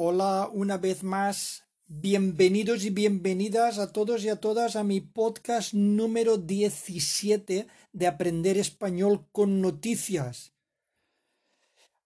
[0.00, 1.64] Hola una vez más.
[1.88, 8.58] Bienvenidos y bienvenidas a todos y a todas a mi podcast número 17 de Aprender
[8.58, 10.52] Español con Noticias.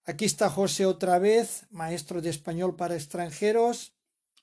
[0.05, 3.93] Aquí está José otra vez, maestro de español para extranjeros.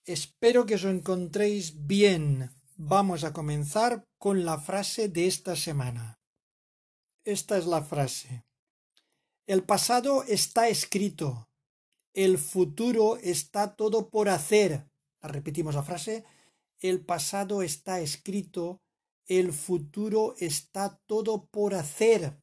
[0.05, 2.53] Espero que os encontréis bien.
[2.77, 6.21] Vamos a comenzar con la frase de esta semana.
[7.25, 8.45] Esta es la frase.
[9.49, 11.50] El pasado está escrito
[12.15, 14.87] el futuro está todo por hacer.
[15.21, 16.25] Repetimos la frase.
[16.79, 18.81] El pasado está escrito.
[19.27, 22.37] El futuro está todo por hacer.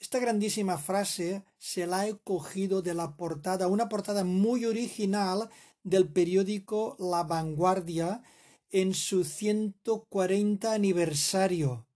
[0.00, 5.50] Esta grandísima frase se la he cogido de la portada, una portada muy original
[5.82, 8.22] del periódico La Vanguardia
[8.70, 11.86] en su 140 aniversario.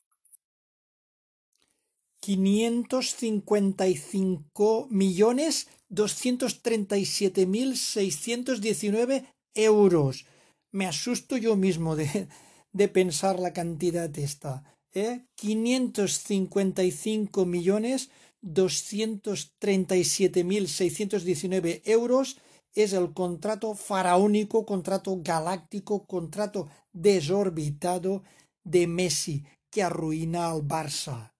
[2.19, 10.25] quinientos cincuenta y cinco millones doscientos treinta y siete mil seiscientos diecinueve euros.
[10.71, 12.27] Me asusto yo mismo de,
[12.71, 14.63] de pensar la cantidad esta.
[14.93, 15.25] ¿eh?
[15.35, 22.37] Quinientos cincuenta y cinco millones doscientos treinta y siete mil seiscientos diecinueve euros
[22.73, 28.23] es el contrato faraónico, contrato galáctico, contrato desorbitado
[28.63, 31.35] de Messi que arruina al Barça.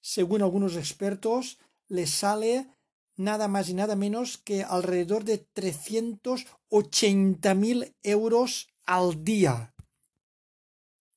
[0.00, 2.68] Según algunos expertos, le sale
[3.16, 9.74] nada más y nada menos que alrededor de 380 mil euros al día.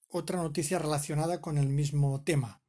[0.08, 2.64] Otra noticia relacionada con el mismo tema.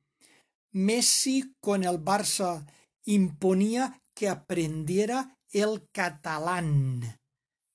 [0.72, 2.66] Messi con el Barça
[3.04, 7.19] imponía que aprendiera el catalán.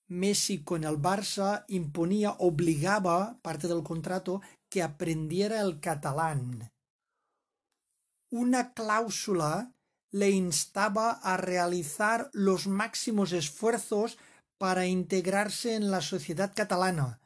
[0.08, 6.72] Messi con el Barça imponía, obligaba, parte del contrato, que aprendiera el catalán.
[8.30, 9.74] Una cláusula
[10.12, 14.18] le instaba a realizar los máximos esfuerzos
[14.58, 17.20] para integrarse en la sociedad catalana.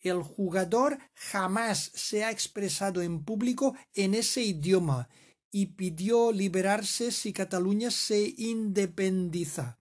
[0.00, 5.08] El jugador jamás se ha expresado en público en ese idioma
[5.50, 9.78] y pidió liberarse si Cataluña se independiza.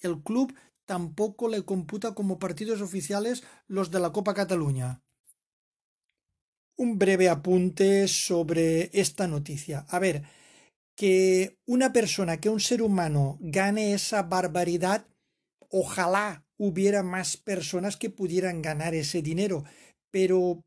[0.00, 0.54] El club
[0.86, 5.02] tampoco le computa como partidos oficiales los de la Copa Cataluña.
[6.76, 9.86] Un breve apunte sobre esta noticia.
[9.88, 10.24] A ver,
[10.96, 15.06] que una persona, que un ser humano gane esa barbaridad,
[15.70, 19.64] ojalá hubiera más personas que pudieran ganar ese dinero,
[20.10, 20.62] pero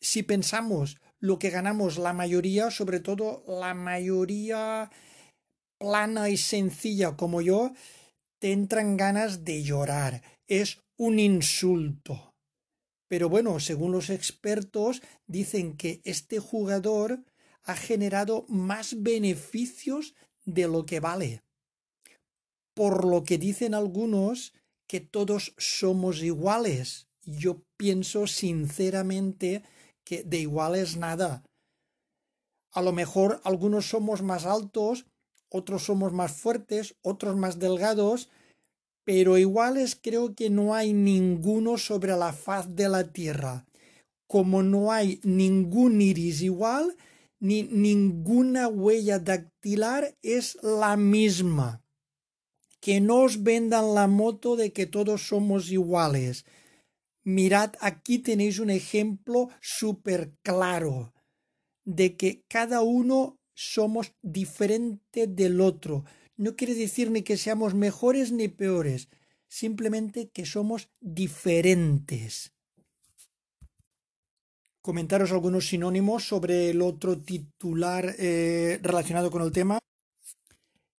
[0.00, 4.90] si pensamos lo que ganamos la mayoría, sobre todo la mayoría
[5.78, 7.72] plana y sencilla como yo,
[8.38, 10.22] te entran ganas de llorar.
[10.46, 12.34] Es un insulto.
[13.08, 17.24] Pero bueno, según los expertos, dicen que este jugador
[17.62, 20.14] ha generado más beneficios
[20.44, 21.42] de lo que vale.
[22.74, 24.52] Por lo que dicen algunos
[24.86, 27.08] que todos somos iguales.
[27.22, 29.62] Yo pienso sinceramente
[30.04, 31.44] que de iguales nada.
[32.72, 35.06] A lo mejor algunos somos más altos
[35.48, 38.30] otros somos más fuertes, otros más delgados,
[39.04, 43.66] pero iguales creo que no hay ninguno sobre la faz de la tierra.
[44.26, 46.96] Como no hay ningún iris igual,
[47.38, 51.82] ni ninguna huella dactilar es la misma.
[52.80, 56.44] Que no os vendan la moto de que todos somos iguales.
[57.22, 61.12] Mirad, aquí tenéis un ejemplo súper claro
[61.84, 66.04] de que cada uno somos diferente del otro.
[66.36, 69.08] No quiere decir ni que seamos mejores ni peores,
[69.48, 72.52] simplemente que somos diferentes.
[74.82, 79.78] Comentaros algunos sinónimos sobre el otro titular eh, relacionado con el tema.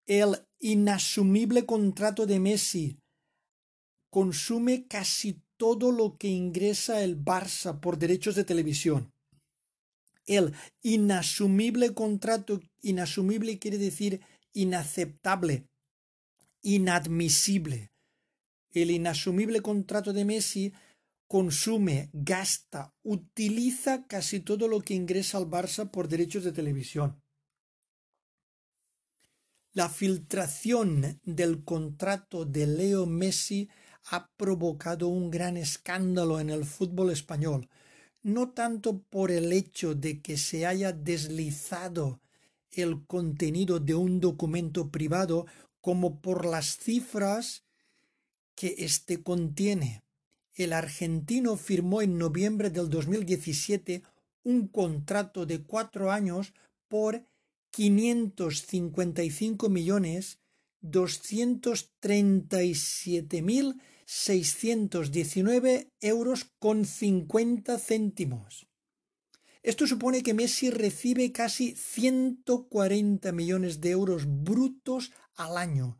[0.05, 2.97] El inasumible contrato de Messi
[4.09, 9.13] consume casi todo lo que ingresa el Barça por derechos de televisión
[10.27, 10.53] el
[10.83, 14.21] inasumible contrato, inasumible quiere decir
[14.53, 15.67] inaceptable,
[16.61, 17.91] inadmisible.
[18.71, 20.73] El inasumible contrato de Messi
[21.27, 27.21] consume, gasta, utiliza casi todo lo que ingresa al Barça por derechos de televisión.
[29.73, 33.69] La filtración del contrato de Leo Messi
[34.09, 37.69] ha provocado un gran escándalo en el fútbol español,
[38.27, 42.19] no tanto por el hecho de que se haya deslizado
[42.71, 45.45] el contenido de un documento privado
[45.79, 47.63] como por las cifras
[48.53, 50.03] que éste contiene.
[50.55, 54.03] El argentino firmó en noviembre del 2017
[54.43, 56.53] un contrato de cuatro años
[56.89, 57.25] por
[57.71, 60.39] 555 millones
[63.41, 68.69] mil 619 euros con 50 céntimos.
[69.63, 75.99] Esto supone que Messi recibe casi 140 millones de euros brutos al año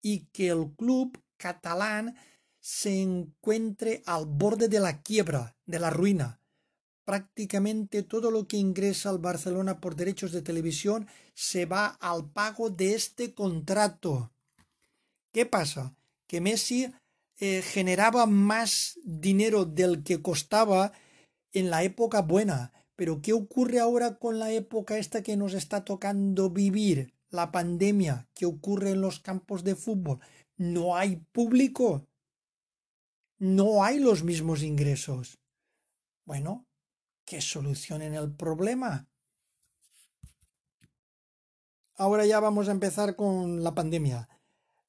[0.00, 2.14] y que el club catalán
[2.60, 6.40] se encuentre al borde de la quiebra, de la ruina.
[7.04, 12.70] Prácticamente todo lo que ingresa al Barcelona por derechos de televisión se va al pago
[12.70, 14.32] de este contrato.
[15.32, 15.96] ¿Qué pasa?
[16.28, 16.92] Que Messi
[17.38, 20.92] eh, generaba más dinero del que costaba
[21.52, 22.72] en la época buena.
[22.96, 27.14] Pero ¿qué ocurre ahora con la época esta que nos está tocando vivir?
[27.30, 30.18] La pandemia, ¿qué ocurre en los campos de fútbol?
[30.56, 32.08] No hay público.
[33.38, 35.38] No hay los mismos ingresos.
[36.24, 36.66] Bueno,
[37.24, 39.06] que solucionen el problema.
[41.94, 44.28] Ahora ya vamos a empezar con la pandemia.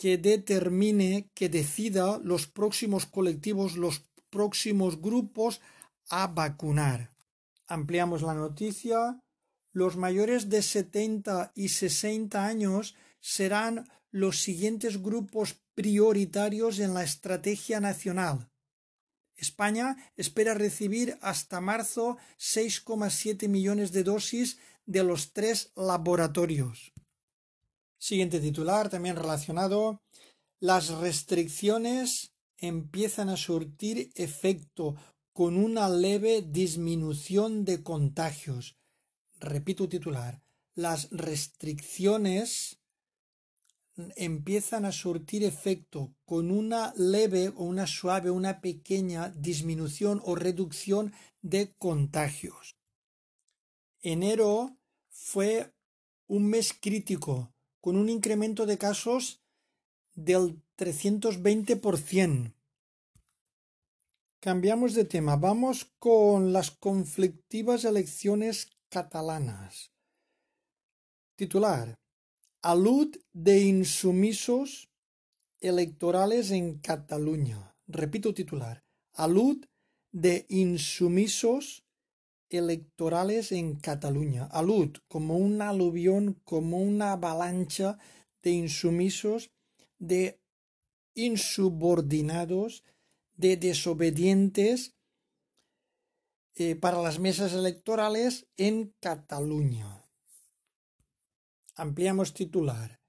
[0.01, 5.61] que determine, que decida los próximos colectivos, los próximos grupos
[6.09, 7.13] a vacunar.
[7.67, 9.21] Ampliamos la noticia.
[9.73, 17.79] Los mayores de 70 y 60 años serán los siguientes grupos prioritarios en la estrategia
[17.79, 18.49] nacional.
[19.37, 26.95] España espera recibir hasta marzo 6,7 millones de dosis de los tres laboratorios.
[28.01, 30.01] Siguiente titular, también relacionado.
[30.59, 34.97] Las restricciones empiezan a surtir efecto
[35.35, 38.79] con una leve disminución de contagios.
[39.39, 40.43] Repito titular.
[40.75, 42.81] Las restricciones
[44.17, 51.13] empiezan a surtir efecto con una leve o una suave, una pequeña disminución o reducción
[51.43, 52.79] de contagios.
[54.01, 54.79] Enero
[55.11, 55.75] fue
[56.29, 59.43] un mes crítico con un incremento de casos
[60.15, 62.55] del 320%.
[64.41, 65.37] Cambiamos de tema.
[65.37, 69.93] Vamos con las conflictivas elecciones catalanas.
[71.37, 71.95] Titular.
[72.63, 74.91] Alud de insumisos
[75.61, 77.77] electorales en Cataluña.
[77.87, 78.83] Repito titular.
[79.13, 79.65] Alud
[80.13, 81.85] de insumisos
[82.51, 84.47] electorales en Cataluña.
[84.47, 87.99] Alud, como un aluvión, como una avalancha
[88.43, 89.51] de insumisos,
[89.99, 90.41] de
[91.15, 92.85] insubordinados,
[93.37, 94.95] de desobedientes,
[96.57, 100.05] eh, para las mesas electorales en Cataluña.
[101.75, 103.01] Ampliamos titular.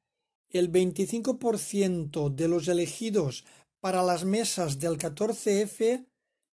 [0.47, 3.45] El 25% de los elegidos
[3.79, 6.05] para las mesas del 14F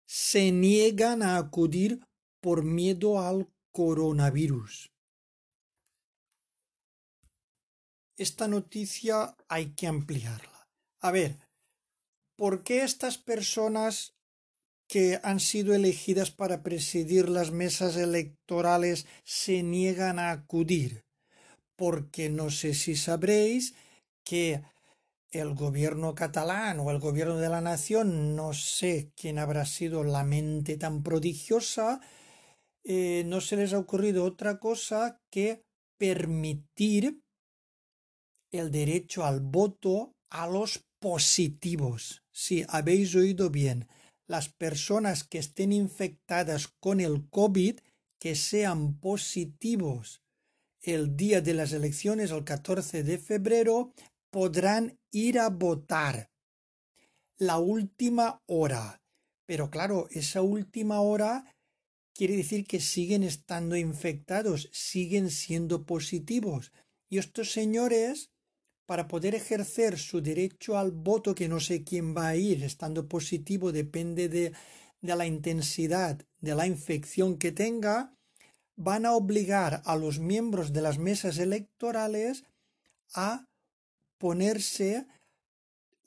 [0.07, 2.01] se niegan a acudir
[2.41, 4.91] por miedo al coronavirus.
[8.17, 10.69] Esta noticia hay que ampliarla.
[11.01, 11.39] A ver,
[12.37, 14.15] ¿por qué estas personas
[14.89, 21.05] que han sido elegidas para presidir las mesas electorales se niegan a acudir?
[21.77, 23.75] Porque no sé si sabréis
[24.25, 24.63] que
[25.31, 30.25] el gobierno catalán o el gobierno de la nación, no sé quién habrá sido la
[30.25, 32.01] mente tan prodigiosa,
[32.85, 35.63] eh, no se les ha ocurrido otra cosa que
[35.99, 37.21] permitir
[38.51, 42.23] el derecho al voto a los positivos.
[42.31, 43.89] Sí, habéis oído bien.
[44.27, 47.81] Las personas que estén infectadas con el COVID,
[48.19, 50.23] que sean positivos
[50.83, 53.93] el día de las elecciones, el 14 de febrero,
[54.31, 56.31] podrán ir a votar
[57.37, 59.01] la última hora.
[59.47, 61.45] Pero claro, esa última hora
[62.19, 66.73] quiere decir que siguen estando infectados, siguen siendo positivos.
[67.09, 68.33] Y estos señores,
[68.87, 73.09] para poder ejercer su derecho al voto, que no sé quién va a ir, estando
[73.09, 74.53] positivo, depende de,
[75.01, 78.13] de la intensidad de la infección que tenga,
[78.75, 82.43] van a obligar a los miembros de las mesas electorales
[83.15, 83.47] a
[84.19, 85.07] ponerse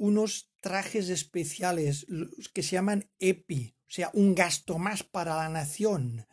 [0.02, 2.08] unos trajes especiales
[2.54, 6.26] que se llaman EPI, o sea, un gasto más para la nación,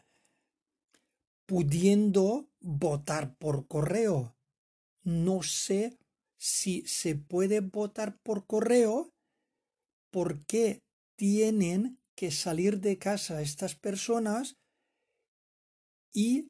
[1.45, 4.35] pudiendo votar por correo.
[5.03, 5.99] No sé
[6.39, 9.13] si se puede votar por correo
[10.11, 10.83] porque
[11.17, 14.57] tienen que salir de casa estas personas
[16.11, 16.49] y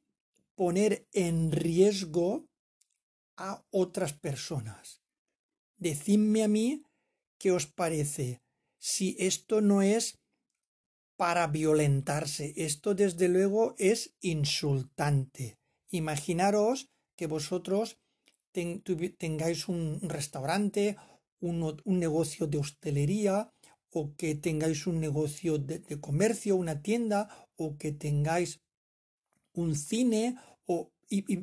[0.55, 2.47] poner en riesgo
[3.37, 5.03] a otras personas.
[5.79, 6.85] Decidme a mí
[7.39, 8.41] qué os parece.
[8.79, 10.19] Si esto no es
[11.17, 15.59] para violentarse, esto desde luego es insultante.
[15.91, 17.99] Imaginaros que vosotros
[18.53, 20.97] tengáis un restaurante,
[21.41, 23.53] un, negocio de hostelería,
[23.91, 28.61] o que tengáis un negocio de, comercio, una tienda, o que tengáis
[29.53, 30.93] un cine, o,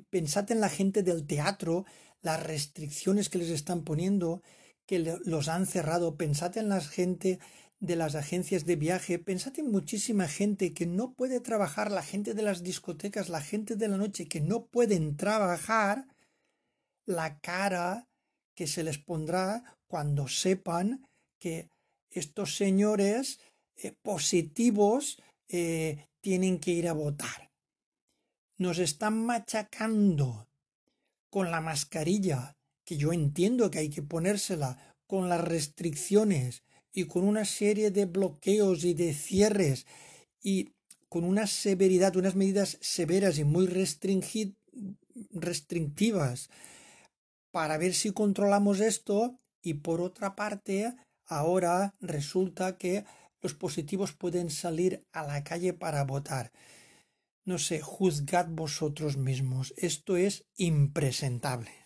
[0.09, 1.85] pensad en la gente del teatro
[2.21, 4.41] las restricciones que les están poniendo,
[4.85, 6.15] que los han cerrado.
[6.17, 7.39] Pensad en la gente
[7.79, 12.33] de las agencias de viaje, pensad en muchísima gente que no puede trabajar, la gente
[12.33, 16.07] de las discotecas, la gente de la noche que no pueden trabajar,
[17.05, 18.07] la cara
[18.55, 21.05] que se les pondrá cuando sepan
[21.39, 21.69] que
[22.09, 23.39] estos señores
[23.75, 27.51] eh, positivos eh, tienen que ir a votar.
[28.57, 30.47] Nos están machacando
[31.29, 34.77] con la mascarilla, que yo entiendo que hay que ponérsela,
[35.07, 36.63] con las restricciones
[36.93, 39.85] y con una serie de bloqueos y de cierres
[40.41, 40.71] y
[41.09, 43.67] con una severidad, unas medidas severas y muy
[45.31, 46.49] restrictivas
[47.51, 50.93] para ver si controlamos esto y por otra parte
[51.25, 53.05] ahora resulta que
[53.41, 56.51] los positivos pueden salir a la calle para votar.
[57.45, 59.73] No sé, juzgad vosotros mismos.
[59.77, 61.84] Esto es impresentable.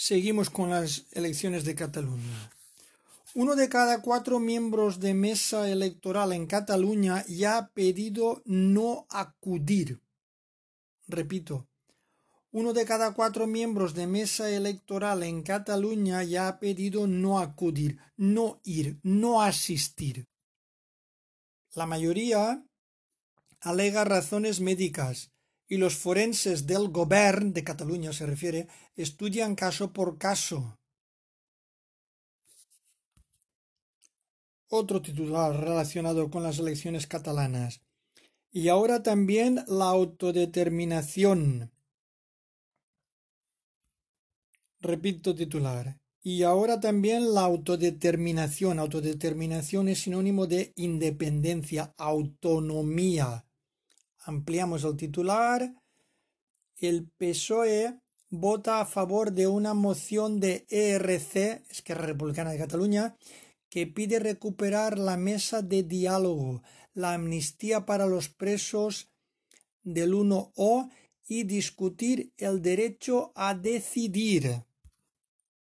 [0.00, 2.52] Seguimos con las elecciones de Cataluña.
[3.34, 10.00] Uno de cada cuatro miembros de mesa electoral en Cataluña ya ha pedido no acudir.
[11.08, 11.66] Repito,
[12.52, 17.98] uno de cada cuatro miembros de mesa electoral en Cataluña ya ha pedido no acudir,
[18.16, 20.28] no ir, no asistir.
[21.74, 22.64] La mayoría
[23.58, 25.32] alega razones médicas
[25.68, 30.78] y los forenses del Gobern de Cataluña se refiere estudian caso por caso.
[34.70, 37.80] Otro titular relacionado con las elecciones catalanas.
[38.50, 41.70] Y ahora también la autodeterminación.
[44.80, 45.98] Repito titular.
[46.22, 48.78] Y ahora también la autodeterminación.
[48.78, 53.47] Autodeterminación es sinónimo de independencia, autonomía.
[54.28, 55.74] Ampliamos el titular.
[56.76, 63.16] El PSOE vota a favor de una moción de ERC, Esquerra Republicana de Cataluña,
[63.70, 69.08] que pide recuperar la mesa de diálogo, la amnistía para los presos
[69.82, 70.90] del 1O
[71.26, 74.62] y discutir el derecho a decidir.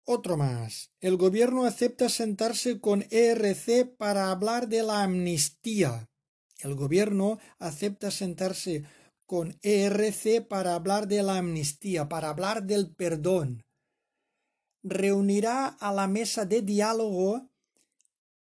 [0.04, 0.92] Otro más.
[1.00, 6.08] El gobierno acepta sentarse con ERC para hablar de la amnistía.
[6.58, 8.84] El gobierno acepta sentarse
[9.26, 13.64] con ERC para hablar de la amnistía, para hablar del perdón.
[14.82, 17.50] Reunirá a la mesa de diálogo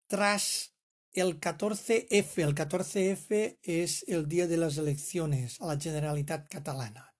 [0.08, 0.76] tras
[1.12, 2.44] el 14F.
[2.44, 7.16] El 14F es el día de las elecciones a la Generalitat Catalana.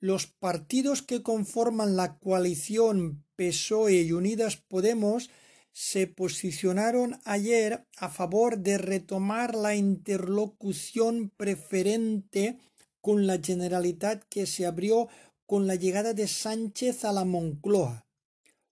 [0.00, 5.30] Los partidos que conforman la coalición PSOE y Unidas Podemos
[5.74, 12.58] se posicionaron ayer a favor de retomar la interlocución preferente
[13.00, 15.08] con la Generalitat que se abrió
[15.46, 18.06] con la llegada de Sánchez a la Moncloa.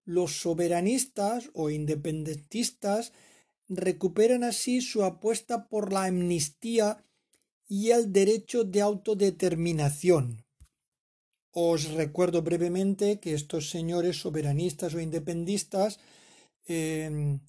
[0.04, 3.12] Los soberanistas o independentistas
[3.68, 7.04] recuperan así su apuesta por la amnistía
[7.68, 10.44] y el derecho de autodeterminación.
[11.50, 15.98] Os recuerdo brevemente que estos señores soberanistas o independistas
[16.66, 17.40] Em,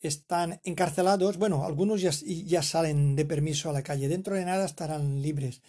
[0.00, 4.64] están encarcelados, bueno, algunos ya, ya salen de permiso a la calle, dentro de nada
[4.64, 5.60] estarán libres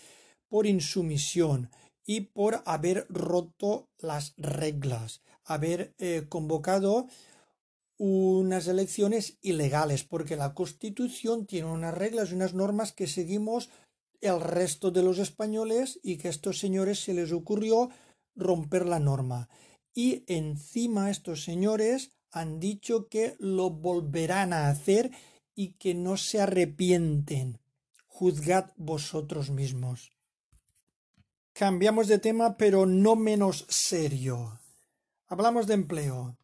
[0.48, 1.70] por insumisión
[2.06, 7.08] y por haber roto las reglas, haber eh, convocado
[7.98, 13.70] unas elecciones ilegales, porque la Constitución tiene unas reglas y unas normas que seguimos
[14.22, 17.90] el resto de los españoles y que a estos señores se les ocurrió
[18.36, 19.50] romper la norma.
[19.94, 25.12] Y encima estos señores han dicho que lo volverán a hacer
[25.54, 27.60] y que no se arrepienten.
[28.08, 30.14] Juzgad vosotros mismos.
[31.54, 34.60] Cambiamos de tema, pero no menos serio.
[35.28, 36.38] Hablamos de empleo.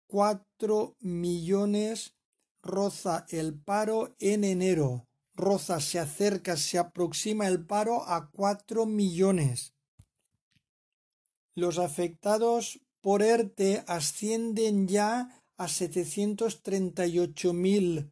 [0.07, 2.15] Cuatro millones
[2.61, 5.07] roza el paro en enero.
[5.35, 9.73] Roza se acerca, se aproxima el paro a cuatro millones.
[11.55, 15.69] Los afectados por ERTE ascienden ya a
[17.53, 18.11] mil.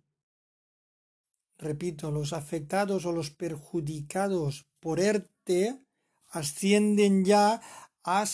[1.57, 5.81] Repito, los afectados o los perjudicados por ERTE
[6.29, 7.61] ascienden ya
[8.05, 8.25] a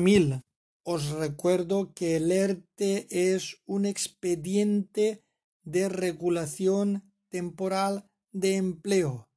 [0.00, 0.42] mil.
[0.82, 5.22] Os recuerdo que el ERTE es un expediente
[5.62, 9.28] de regulación temporal de empleo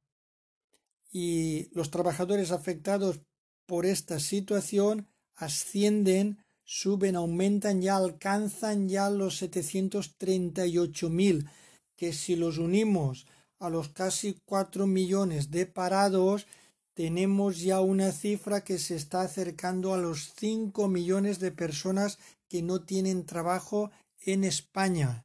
[1.12, 3.20] y los trabajadores afectados
[3.64, 11.48] por esta situación ascienden, suben, aumentan, ya alcanzan ya los 738.000,
[11.96, 13.26] que si los unimos
[13.58, 16.46] a los casi 4 millones de parados,
[16.94, 22.62] tenemos ya una cifra que se está acercando a los 5 millones de personas que
[22.62, 25.24] no tienen trabajo en España.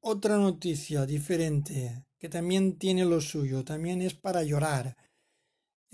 [0.00, 4.96] Otra noticia diferente, que también tiene lo suyo, también es para llorar.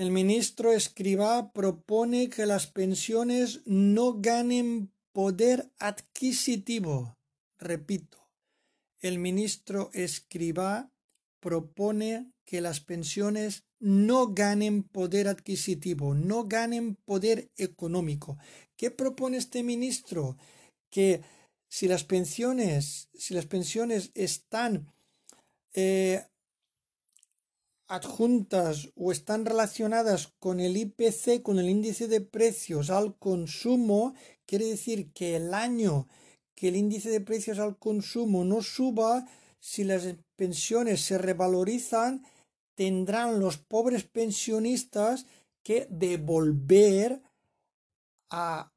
[0.00, 7.18] El ministro Escribá propone que las pensiones no ganen poder adquisitivo.
[7.58, 8.16] Repito,
[9.00, 10.90] el ministro Escribá
[11.38, 18.38] propone que las pensiones no ganen poder adquisitivo, no ganen poder económico.
[18.78, 20.38] ¿Qué propone este ministro?
[20.88, 21.20] Que
[21.68, 24.94] si las pensiones, si las pensiones están
[25.74, 26.24] eh,
[27.90, 34.14] adjuntas o están relacionadas con el IPC, con el índice de precios al consumo,
[34.46, 36.06] quiere decir que el año
[36.54, 39.26] que el índice de precios al consumo no suba,
[39.58, 42.22] si las pensiones se revalorizan,
[42.76, 45.26] tendrán los pobres pensionistas
[45.64, 47.22] que devolver
[48.30, 48.72] a,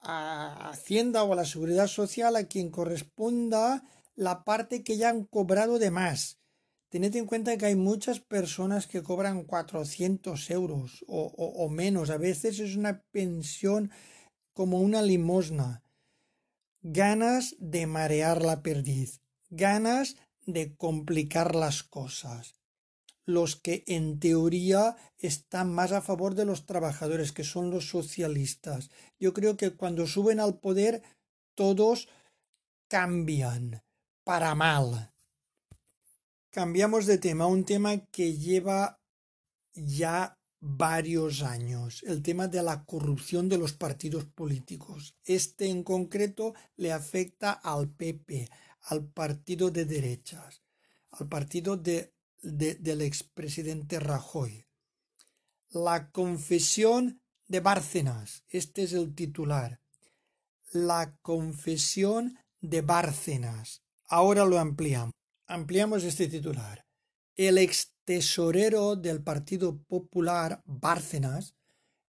[0.00, 3.82] a Hacienda o a la Seguridad Social a quien corresponda
[4.14, 6.38] la parte que ya han cobrado de más.
[6.90, 12.08] Tened en cuenta que hay muchas personas que cobran 400 euros o, menos.
[12.08, 13.90] A veces es una pensión
[14.54, 15.82] como una limosna.
[16.80, 19.20] Ganas de marear la perdiz.
[19.50, 22.56] Ganas de complicar las cosas.
[23.26, 28.88] los que en teoría están más a favor de los trabajadores, que son los socialistas.
[29.20, 31.02] Yo creo que cuando suben al poder
[31.54, 32.08] todos
[32.88, 33.82] cambian
[34.24, 35.12] para mal.
[36.50, 38.98] Cambiamos de tema, un tema que lleva
[39.74, 45.14] ya varios años, el tema de la corrupción de los partidos políticos.
[45.24, 48.48] Este en concreto le afecta al PP,
[48.80, 50.62] al partido de derechas,
[51.10, 54.66] al partido de, del expresidente Rajoy.
[55.68, 59.80] La confesión de Bárcenas, este es el titular.
[60.72, 63.82] La confesión de Bárcenas.
[64.06, 65.17] Ahora lo ampliamos.
[65.50, 66.84] Ampliamos este titular.
[67.34, 71.54] El ex tesorero del Partido Popular, Bárcenas,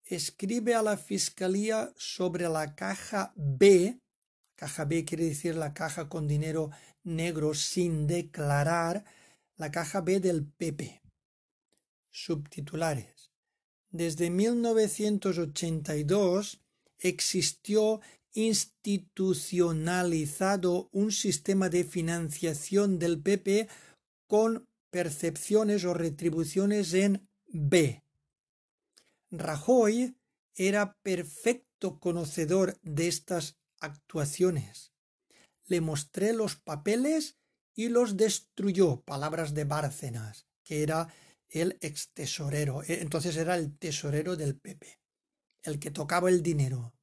[0.04, 4.02] escribe a la Fiscalía sobre la caja B,
[4.56, 6.72] caja B quiere decir la caja con dinero
[7.04, 9.06] negro sin declarar,
[9.56, 11.02] la caja B del PP.
[12.12, 13.32] Subtitulares.
[13.90, 16.62] Desde 1982
[16.98, 18.02] existió
[18.34, 23.68] institucionalizado un sistema de financiación del PP
[24.28, 28.04] con percepciones o retribuciones en B.
[29.32, 30.16] Rajoy
[30.56, 34.92] era perfecto conocedor de estas actuaciones.
[35.66, 37.38] Le mostré los papeles
[37.74, 41.14] y los destruyó, palabras de Bárcenas, que era
[41.48, 45.00] el ex tesorero, e, entonces era el tesorero del PP,
[45.64, 46.94] el que tocaba el dinero.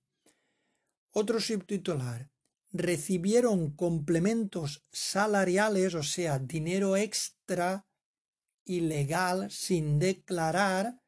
[1.19, 2.31] Otro subtitular.
[2.73, 7.87] Recibieron complementos salariales, o sea, dinero extra
[8.67, 11.01] ilegal sin declarar,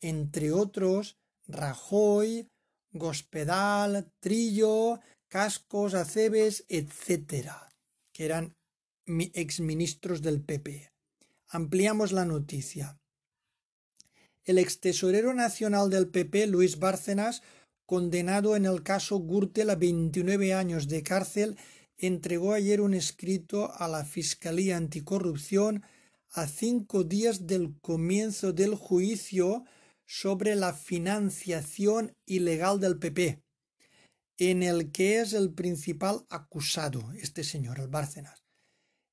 [0.00, 2.48] entre otros Rajoy,
[2.92, 7.50] Gospedal, Trillo, Cascos, Acebes, etc.,
[8.12, 8.54] que eran
[9.34, 10.92] exministros del PP.
[11.48, 13.00] Ampliamos la noticia.
[14.44, 17.42] El ex tesorero nacional del PP, Luis Bárcenas,
[17.86, 21.56] condenado en el caso Gürtel a 29 años de cárcel,
[21.96, 25.82] entregó ayer un escrito a la Fiscalía Anticorrupción
[26.32, 29.64] a cinco días del comienzo del juicio
[30.04, 33.42] sobre la financiación ilegal del PP,
[34.38, 38.44] en el que es el principal acusado, este señor, el Bárcenas.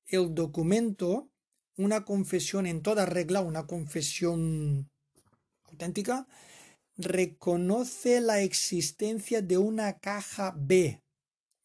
[0.06, 1.30] El documento,
[1.76, 4.90] una confesión en toda regla, una confesión
[5.64, 6.28] auténtica,
[6.96, 11.02] reconoce la existencia de una caja B.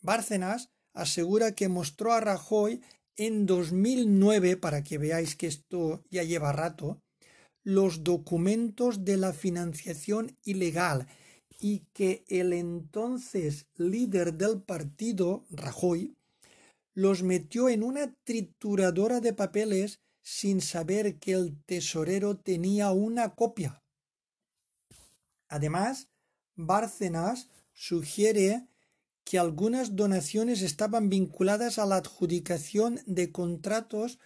[0.02, 2.82] Bárcenas asegura que mostró a Rajoy
[3.16, 7.02] en 2009, para que veáis que esto ya lleva rato,
[7.64, 11.08] los documentos de la financiación ilegal
[11.60, 16.16] y que el entonces líder del partido, Rajoy,
[16.94, 23.84] los metió en una trituradora de papeles sin saber que el tesorero tenía una copia.
[25.50, 26.08] Además,
[26.56, 28.68] Bárcenas sugiere
[29.26, 34.20] que algunas donaciones estaban vinculadas a la adjudicación de contratos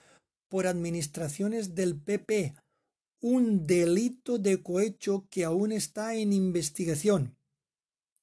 [0.48, 2.54] por administraciones del PP,
[3.20, 7.36] un delito de cohecho que aún está en investigación.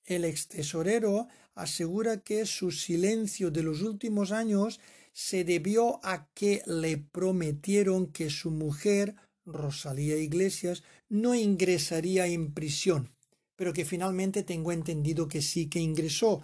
[0.04, 4.80] El ex tesorero asegura que su silencio de los últimos años
[5.12, 13.12] se debió a que le prometieron que su mujer Rosalía Iglesias no ingresaría en prisión,
[13.57, 16.42] pero que finalmente tengo entendido que sí que ingresó.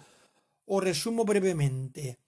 [0.65, 2.19] O resumo brevemente.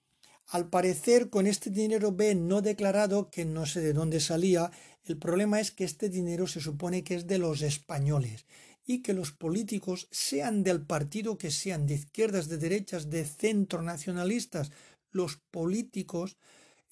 [0.48, 4.72] Al parecer, con este dinero B no declarado, que no sé de dónde salía,
[5.04, 8.46] el problema es que este dinero se supone que es de los españoles
[8.86, 13.84] y que los políticos, sean del partido que sean, de izquierdas, de derechas, de centro
[13.84, 14.72] nacionalistas,
[15.12, 16.38] los políticos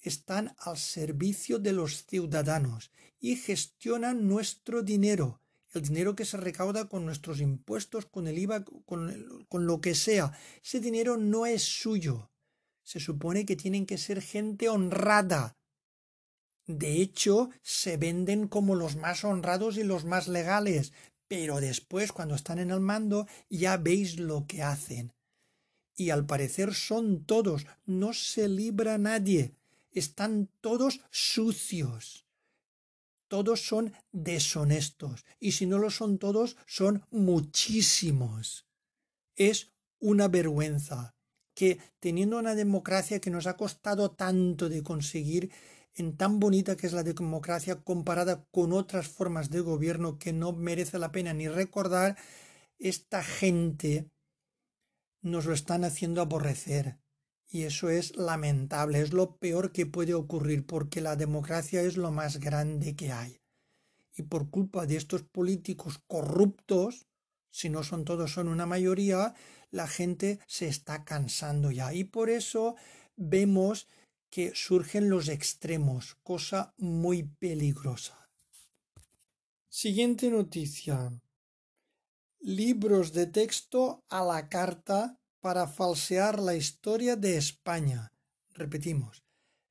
[0.02, 5.40] están al servicio de los ciudadanos y gestionan nuestro dinero,
[5.72, 10.32] el dinero que se recauda con nuestros impuestos, con el IVA, con, lo que sea.
[10.64, 12.30] Ese dinero no es suyo.
[12.82, 15.58] Se supone que tienen que ser gente honrada.
[16.66, 20.92] De hecho, se venden como los más honrados y los más legales,
[21.26, 25.12] pero después, cuando están en el mando, ya veis lo que hacen.
[25.94, 29.57] Y al parecer son todos, no se libra nadie
[29.98, 32.26] están todos sucios.
[33.28, 35.24] Todos son deshonestos.
[35.38, 38.66] Y si no lo son todos, son muchísimos.
[39.36, 41.14] Es una vergüenza
[41.54, 45.50] que teniendo una democracia que nos ha costado tanto de conseguir,
[45.94, 50.52] en tan bonita que es la democracia comparada con otras formas de gobierno que no
[50.52, 52.16] merece la pena ni recordar,
[52.78, 54.08] esta gente
[55.20, 57.00] nos lo están haciendo aborrecer.
[57.50, 62.10] Y eso es lamentable, es lo peor que puede ocurrir porque la democracia es lo
[62.10, 63.40] más grande que hay.
[64.16, 67.06] y por culpa de estos políticos corruptos,
[67.52, 69.34] si no son todos, son una mayoría,
[69.70, 71.94] la gente se está cansando ya.
[71.94, 72.74] Y por eso
[73.16, 73.86] vemos
[74.30, 78.28] que surgen los extremos, cosa muy peligrosa.
[79.68, 81.12] Siguiente noticia.
[82.40, 88.12] Libros de texto a la carta para falsear la historia de España.
[88.52, 89.24] Repetimos,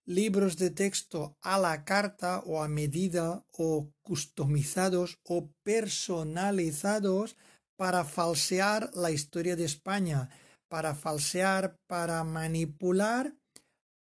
[0.07, 7.37] libros de texto a la carta o a medida o customizados o personalizados
[7.75, 10.31] para falsear la historia de España,
[10.67, 13.35] para falsear, para manipular,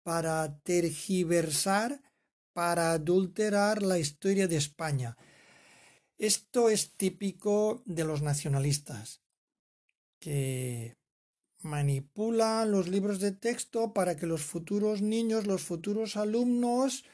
[0.03, 2.01] para tergiversar,
[2.55, 5.19] para adulterar la historia de España.
[6.17, 9.21] Esto es típico de los nacionalistas,
[10.19, 10.97] que
[11.61, 17.05] manipulan los libros de texto para que los futuros niños, los futuros alumnos,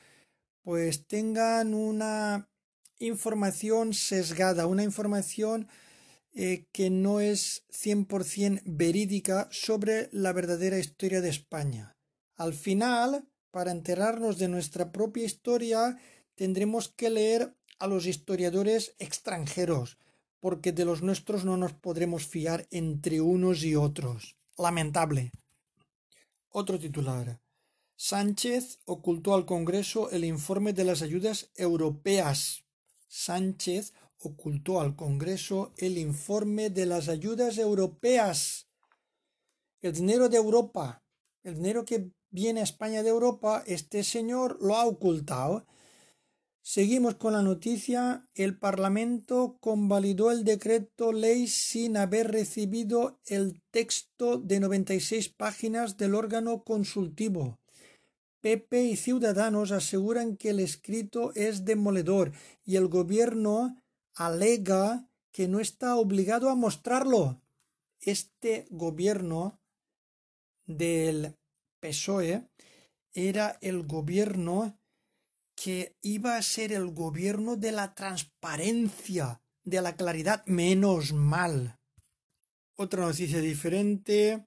[0.63, 2.49] pues tengan una
[2.99, 5.69] información sesgada, una información
[6.35, 11.97] eh, que no es 100% verídica sobre la verdadera historia de España.
[12.37, 15.99] Al final, para enterarnos de nuestra propia historia,
[16.35, 19.99] tendremos que leer a los historiadores extranjeros,
[20.43, 24.37] porque de los nuestros no nos podremos fiar entre unos y otros.
[24.59, 25.31] Lamentable.
[26.49, 27.41] Otro titular.
[27.95, 32.65] Sánchez ocultó al Congreso el informe de las ayudas europeas.
[33.07, 38.67] Sánchez ocultó al Congreso el informe de las ayudas europeas.
[39.81, 41.05] El dinero de Europa,
[41.45, 45.69] el dinero que viene a España de Europa, este señor lo ha ocultado.
[46.65, 48.29] Seguimos con la noticia.
[48.35, 56.15] El Parlamento convalidó el decreto ley sin haber recibido el texto de 96 páginas del
[56.15, 57.59] órgano consultivo.
[58.41, 62.33] PP y Ciudadanos aseguran que el escrito es demoledor
[62.65, 63.77] y el gobierno
[64.15, 67.43] alega que no está obligado a mostrarlo.
[68.01, 69.61] Este gobierno
[70.67, 71.37] del
[71.81, 72.49] PSOE
[73.13, 74.79] era el gobierno
[75.63, 81.79] que iba a ser el gobierno de la transparencia, de la claridad, menos mal.
[82.77, 84.45] Otra noticia diferente.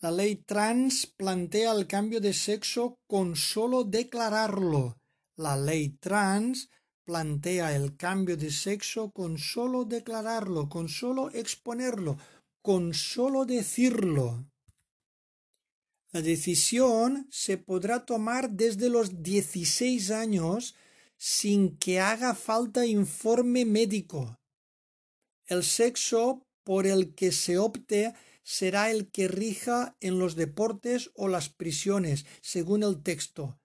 [0.00, 4.98] La ley trans plantea el cambio de sexo con solo declararlo.
[5.36, 6.68] La ley trans
[7.06, 12.18] plantea el cambio de sexo con solo declararlo, con solo exponerlo,
[12.60, 14.44] con solo decirlo.
[16.12, 20.74] La decisión se podrá tomar desde los 16 años
[21.16, 24.40] sin que haga falta informe médico.
[25.46, 31.28] El sexo por el que se opte será el que rija en los deportes o
[31.28, 33.60] las prisiones, según el texto.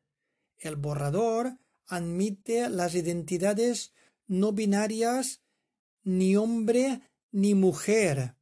[0.57, 3.93] El borrador admite las identidades
[4.27, 5.41] no binarias
[6.03, 8.34] ni hombre ni mujer.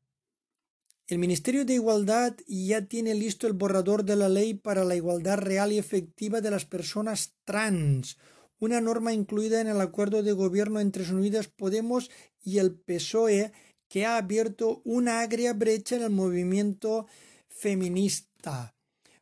[1.08, 5.38] El Ministerio de Igualdad ya tiene listo el borrador de la ley para la igualdad
[5.38, 8.18] real y efectiva de las personas trans,
[8.60, 12.10] una norma incluida en el acuerdo de gobierno entre Unidas Podemos
[12.42, 13.52] y el PSOE
[13.90, 17.06] que ha abierto una agria brecha en el movimiento
[17.50, 18.74] feminista.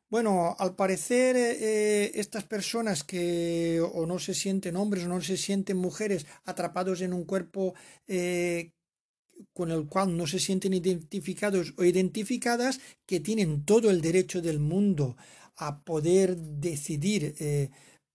[0.07, 5.21] Bueno, al parecer eh, eh, estas personas que o no se sienten hombres o no
[5.21, 7.73] se sienten mujeres atrapados en un cuerpo
[8.07, 8.73] eh,
[9.53, 14.59] con el cual no se sienten identificados o identificadas, que tienen todo el derecho del
[14.59, 15.17] mundo
[15.57, 17.35] a poder decidir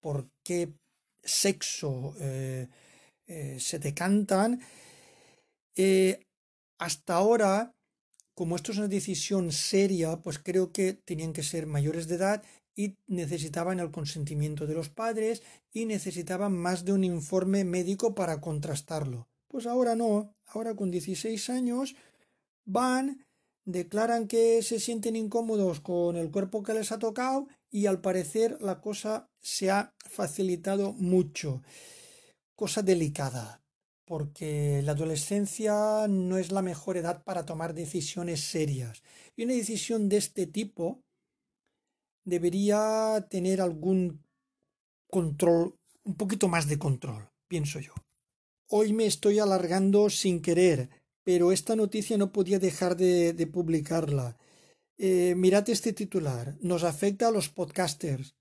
[0.01, 0.73] por qué
[1.23, 4.61] sexo se decantan,
[6.79, 7.73] hasta ahora
[8.35, 12.45] como esto es una decisión seria, pues creo que tenían que ser mayores de edad
[12.77, 18.39] y necesitaban el consentimiento de los padres y necesitaban más de un informe médico para
[18.43, 19.27] contrastarlo.
[19.49, 21.95] Pues ahora no, ahora con 16 años
[22.65, 23.25] van,
[23.65, 28.59] declaran que se sienten incómodos con el cuerpo que les ha tocado y al parecer
[28.61, 31.63] la cosa se ha facilitado mucho.
[32.55, 33.63] Cosa delicada
[34.07, 39.03] porque la adolescencia no es la mejor edad para tomar decisiones serias.
[39.37, 41.03] Y una decisión de este tipo
[42.25, 44.25] debería tener algún
[45.11, 47.93] control, un poquito más de control, pienso yo.
[48.69, 50.91] Hoy me estoy alargando sin querer,
[51.23, 54.37] pero esta noticia no podía dejar de, publicarla.
[54.99, 56.57] Eh, mirad este titular.
[56.61, 58.35] Nos afecta a los podcasters.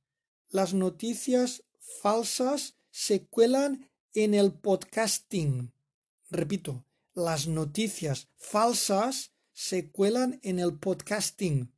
[0.49, 1.63] Las noticias
[2.01, 5.71] falsas se cuelan en el podcasting.
[6.31, 11.71] Repito, las noticias falsas se cuelan en el podcasting.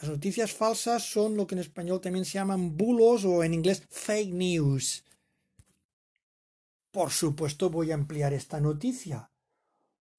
[0.00, 3.82] Las noticias falsas son lo que en español también se llaman bulos o en inglés
[3.90, 5.04] fake news.
[6.98, 9.30] Por supuesto voy a ampliar esta noticia.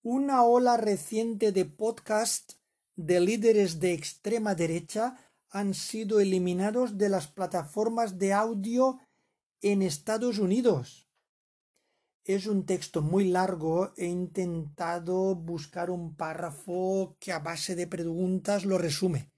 [0.01, 2.53] Una ola reciente de podcast
[2.95, 5.17] de líderes de extrema derecha
[5.49, 8.97] han sido eliminados de las plataformas de audio
[9.61, 11.09] en Estados Unidos.
[12.23, 18.63] Es un texto muy largo, he intentado buscar un párrafo que a base de preguntas
[18.63, 19.33] lo resume.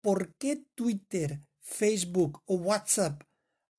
[0.00, 3.24] ¿Por qué Twitter, Facebook o WhatsApp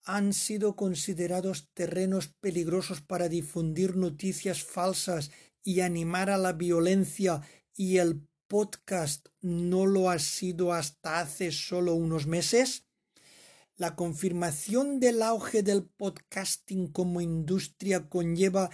[0.05, 5.31] han sido considerados terrenos peligrosos para difundir noticias falsas
[5.63, 7.41] y animar a la violencia
[7.75, 12.85] y el podcast no lo ha sido hasta hace solo unos meses?
[13.75, 18.69] La confirmación del auge del podcasting como industria conlleva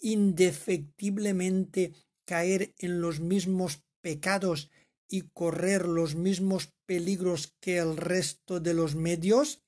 [0.00, 1.92] indefectiblemente
[2.24, 4.70] caer en los mismos pecados
[5.08, 9.65] y correr los mismos peligros que el resto de los medios?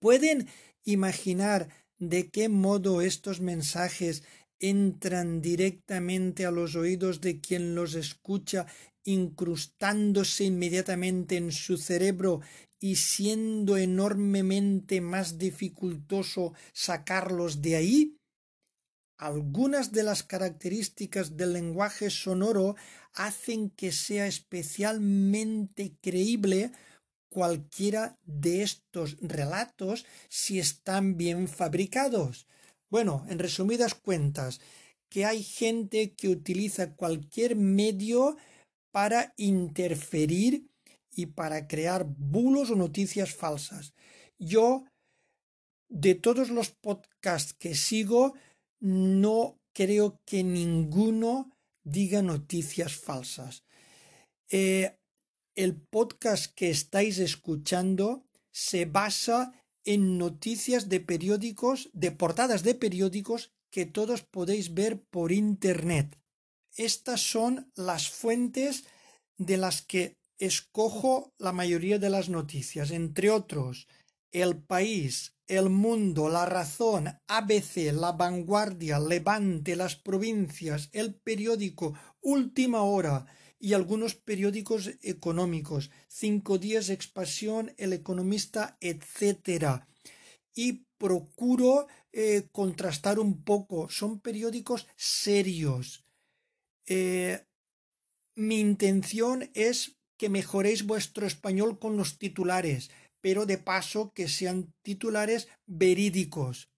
[0.00, 0.48] ¿Pueden
[0.82, 4.24] imaginar de qué modo estos mensajes
[4.58, 8.66] entran directamente a los oídos de quien los escucha,
[9.04, 12.40] incrustándose inmediatamente en su cerebro
[12.78, 18.16] y siendo enormemente más dificultoso sacarlos de ahí?
[19.18, 22.74] Algunas de las características del lenguaje sonoro
[23.12, 26.72] hacen que sea especialmente creíble
[27.30, 32.46] cualquiera de estos relatos si están bien fabricados.
[32.90, 34.60] Bueno, en resumidas cuentas,
[35.08, 38.36] que hay gente que utiliza cualquier medio
[38.92, 40.68] para interferir
[41.10, 43.94] y para crear bulos o noticias falsas.
[44.38, 44.84] Yo,
[45.88, 48.34] de todos los podcasts que sigo,
[48.80, 51.50] no creo que ninguno
[51.84, 53.64] diga noticias falsas.
[54.48, 54.96] Eh,
[55.54, 59.52] el podcast que estáis escuchando se basa
[59.84, 66.18] en noticias de periódicos, de portadas de periódicos que todos podéis ver por internet.
[66.76, 68.84] Estas son las fuentes
[69.38, 73.88] de las que escojo la mayoría de las noticias, entre otros
[74.32, 82.82] El País, El Mundo, La Razón, ABC, La Vanguardia, Levante, Las Provincias, El Periódico, Última
[82.82, 83.26] Hora,
[83.60, 89.82] y algunos periódicos económicos, Cinco Días Expansión, El Economista, etc.
[90.54, 96.06] Y procuro eh, contrastar un poco, son periódicos serios.
[96.86, 97.44] Eh,
[98.34, 104.72] mi intención es que mejoréis vuestro español con los titulares, pero de paso que sean
[104.82, 106.70] titulares verídicos.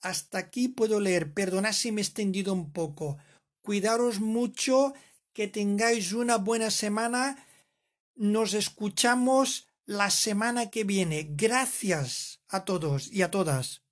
[0.00, 3.18] Hasta aquí puedo leer, perdonad si me he extendido un poco.
[3.62, 4.94] Cuidaros mucho
[5.34, 7.44] que tengáis una buena semana.
[8.14, 11.28] Nos escuchamos la semana que viene.
[11.30, 13.83] Gracias a todos y a todas.